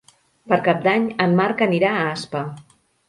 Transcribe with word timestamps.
Per 0.53 0.57
Cap 0.67 0.79
d'Any 0.87 1.05
en 1.27 1.37
Marc 1.41 1.61
anirà 1.67 1.93
a 1.99 2.09
Aspa. 2.17 2.43